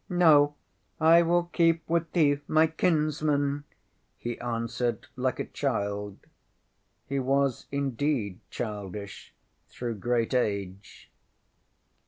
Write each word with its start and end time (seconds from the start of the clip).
ŌĆØ 0.09 0.17
ŌĆśŌĆ£No, 0.19 0.53
I 0.99 1.21
will 1.21 1.43
keep 1.43 1.87
with 1.87 2.11
thee, 2.13 2.39
my 2.47 2.65
kinsman, 2.65 3.51
ŌĆØ 3.59 3.63
he 4.17 4.39
answered 4.39 5.05
like 5.15 5.39
a 5.39 5.45
child. 5.45 6.17
He 7.05 7.19
was 7.19 7.67
indeed 7.71 8.39
childish 8.49 9.31
through 9.69 9.99
great 9.99 10.33
age. 10.33 11.11